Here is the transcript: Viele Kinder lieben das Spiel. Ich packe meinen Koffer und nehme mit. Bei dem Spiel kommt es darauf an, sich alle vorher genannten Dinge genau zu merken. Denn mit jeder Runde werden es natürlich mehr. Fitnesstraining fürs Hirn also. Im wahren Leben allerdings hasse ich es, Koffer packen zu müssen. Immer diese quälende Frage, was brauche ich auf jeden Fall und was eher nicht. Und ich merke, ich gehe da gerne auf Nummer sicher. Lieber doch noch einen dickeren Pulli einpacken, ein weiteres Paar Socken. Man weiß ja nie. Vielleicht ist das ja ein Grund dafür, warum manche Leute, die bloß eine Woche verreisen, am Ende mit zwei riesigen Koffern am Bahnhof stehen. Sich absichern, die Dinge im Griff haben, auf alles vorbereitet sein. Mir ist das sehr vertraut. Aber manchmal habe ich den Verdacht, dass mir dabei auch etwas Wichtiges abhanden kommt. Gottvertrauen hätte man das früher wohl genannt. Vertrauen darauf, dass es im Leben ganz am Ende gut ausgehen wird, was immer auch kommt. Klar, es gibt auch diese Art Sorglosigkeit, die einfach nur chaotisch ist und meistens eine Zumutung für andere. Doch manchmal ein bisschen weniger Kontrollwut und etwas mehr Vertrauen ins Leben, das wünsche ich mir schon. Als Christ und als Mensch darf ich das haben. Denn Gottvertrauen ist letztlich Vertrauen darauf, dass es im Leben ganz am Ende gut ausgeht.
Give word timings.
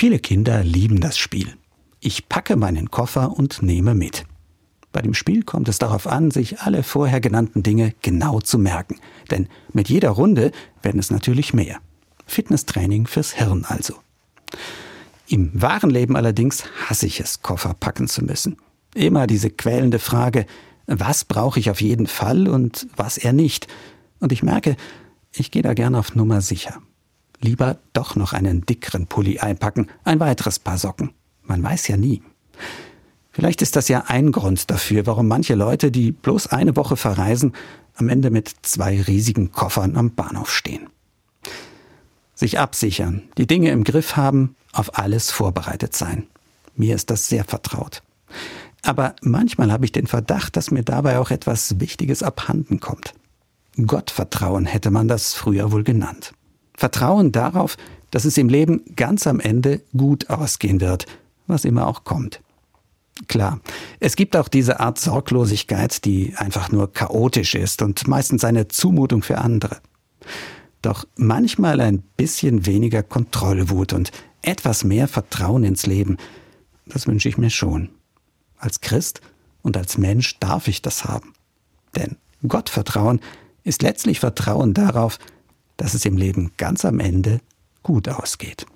Viele 0.00 0.20
Kinder 0.20 0.62
lieben 0.62 1.00
das 1.00 1.18
Spiel. 1.18 1.54
Ich 1.98 2.28
packe 2.28 2.54
meinen 2.54 2.88
Koffer 2.88 3.36
und 3.36 3.62
nehme 3.64 3.96
mit. 3.96 4.26
Bei 4.92 5.02
dem 5.02 5.12
Spiel 5.12 5.42
kommt 5.42 5.68
es 5.68 5.80
darauf 5.80 6.06
an, 6.06 6.30
sich 6.30 6.60
alle 6.60 6.84
vorher 6.84 7.20
genannten 7.20 7.64
Dinge 7.64 7.92
genau 8.00 8.38
zu 8.38 8.60
merken. 8.60 9.00
Denn 9.32 9.48
mit 9.72 9.88
jeder 9.88 10.10
Runde 10.10 10.52
werden 10.82 11.00
es 11.00 11.10
natürlich 11.10 11.52
mehr. 11.52 11.80
Fitnesstraining 12.26 13.08
fürs 13.08 13.32
Hirn 13.32 13.64
also. 13.64 13.94
Im 15.26 15.50
wahren 15.60 15.90
Leben 15.90 16.14
allerdings 16.14 16.62
hasse 16.86 17.06
ich 17.06 17.18
es, 17.18 17.42
Koffer 17.42 17.74
packen 17.74 18.06
zu 18.06 18.24
müssen. 18.24 18.56
Immer 18.94 19.26
diese 19.26 19.50
quälende 19.50 19.98
Frage, 19.98 20.46
was 20.86 21.24
brauche 21.24 21.58
ich 21.58 21.70
auf 21.70 21.80
jeden 21.80 22.06
Fall 22.06 22.46
und 22.46 22.86
was 22.94 23.18
eher 23.18 23.32
nicht. 23.32 23.66
Und 24.20 24.30
ich 24.30 24.44
merke, 24.44 24.76
ich 25.32 25.50
gehe 25.50 25.62
da 25.62 25.74
gerne 25.74 25.98
auf 25.98 26.14
Nummer 26.14 26.40
sicher. 26.40 26.80
Lieber 27.40 27.78
doch 27.92 28.16
noch 28.16 28.32
einen 28.32 28.66
dickeren 28.66 29.06
Pulli 29.06 29.38
einpacken, 29.38 29.88
ein 30.04 30.20
weiteres 30.20 30.58
Paar 30.58 30.78
Socken. 30.78 31.12
Man 31.44 31.62
weiß 31.62 31.88
ja 31.88 31.96
nie. 31.96 32.22
Vielleicht 33.30 33.62
ist 33.62 33.76
das 33.76 33.88
ja 33.88 34.04
ein 34.08 34.32
Grund 34.32 34.70
dafür, 34.70 35.06
warum 35.06 35.28
manche 35.28 35.54
Leute, 35.54 35.92
die 35.92 36.10
bloß 36.10 36.48
eine 36.48 36.74
Woche 36.74 36.96
verreisen, 36.96 37.52
am 37.94 38.08
Ende 38.08 38.30
mit 38.30 38.52
zwei 38.62 39.00
riesigen 39.00 39.52
Koffern 39.52 39.96
am 39.96 40.14
Bahnhof 40.14 40.50
stehen. 40.50 40.88
Sich 42.34 42.58
absichern, 42.58 43.22
die 43.36 43.46
Dinge 43.46 43.70
im 43.70 43.84
Griff 43.84 44.16
haben, 44.16 44.56
auf 44.72 44.98
alles 44.98 45.30
vorbereitet 45.30 45.94
sein. 45.94 46.26
Mir 46.74 46.94
ist 46.94 47.10
das 47.10 47.28
sehr 47.28 47.44
vertraut. 47.44 48.02
Aber 48.82 49.14
manchmal 49.22 49.72
habe 49.72 49.84
ich 49.84 49.92
den 49.92 50.06
Verdacht, 50.06 50.56
dass 50.56 50.70
mir 50.70 50.82
dabei 50.82 51.18
auch 51.18 51.30
etwas 51.30 51.80
Wichtiges 51.80 52.22
abhanden 52.22 52.80
kommt. 52.80 53.14
Gottvertrauen 53.76 54.66
hätte 54.66 54.90
man 54.90 55.08
das 55.08 55.34
früher 55.34 55.72
wohl 55.72 55.84
genannt. 55.84 56.32
Vertrauen 56.78 57.32
darauf, 57.32 57.76
dass 58.12 58.24
es 58.24 58.38
im 58.38 58.48
Leben 58.48 58.82
ganz 58.94 59.26
am 59.26 59.40
Ende 59.40 59.80
gut 59.96 60.30
ausgehen 60.30 60.80
wird, 60.80 61.06
was 61.48 61.64
immer 61.64 61.88
auch 61.88 62.04
kommt. 62.04 62.40
Klar, 63.26 63.58
es 63.98 64.14
gibt 64.14 64.36
auch 64.36 64.46
diese 64.46 64.78
Art 64.78 64.96
Sorglosigkeit, 65.00 66.04
die 66.04 66.34
einfach 66.36 66.70
nur 66.70 66.92
chaotisch 66.92 67.56
ist 67.56 67.82
und 67.82 68.06
meistens 68.06 68.44
eine 68.44 68.68
Zumutung 68.68 69.24
für 69.24 69.38
andere. 69.38 69.78
Doch 70.82 71.04
manchmal 71.16 71.80
ein 71.80 71.98
bisschen 72.16 72.64
weniger 72.64 73.02
Kontrollwut 73.02 73.92
und 73.92 74.12
etwas 74.42 74.84
mehr 74.84 75.08
Vertrauen 75.08 75.64
ins 75.64 75.84
Leben, 75.84 76.16
das 76.86 77.08
wünsche 77.08 77.28
ich 77.28 77.38
mir 77.38 77.50
schon. 77.50 77.90
Als 78.56 78.80
Christ 78.80 79.20
und 79.62 79.76
als 79.76 79.98
Mensch 79.98 80.38
darf 80.38 80.68
ich 80.68 80.80
das 80.80 81.04
haben. 81.04 81.32
Denn 81.96 82.16
Gottvertrauen 82.46 83.18
ist 83.64 83.82
letztlich 83.82 84.20
Vertrauen 84.20 84.74
darauf, 84.74 85.18
dass 85.78 85.94
es 85.94 86.04
im 86.04 86.18
Leben 86.18 86.52
ganz 86.58 86.84
am 86.84 87.00
Ende 87.00 87.40
gut 87.82 88.10
ausgeht. 88.10 88.66